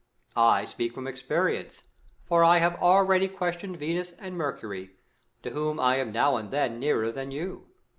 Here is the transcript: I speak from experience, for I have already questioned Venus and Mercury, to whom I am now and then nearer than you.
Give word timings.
I 0.35 0.65
speak 0.65 0.95
from 0.95 1.05
experience, 1.05 1.83
for 2.25 2.43
I 2.43 2.57
have 2.57 2.73
already 2.81 3.27
questioned 3.27 3.77
Venus 3.77 4.13
and 4.13 4.35
Mercury, 4.35 4.95
to 5.43 5.51
whom 5.51 5.79
I 5.79 5.97
am 5.97 6.11
now 6.11 6.37
and 6.37 6.49
then 6.49 6.79
nearer 6.79 7.11
than 7.11 7.29
you. 7.29 7.67